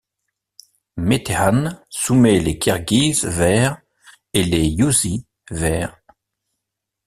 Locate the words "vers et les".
3.23-4.65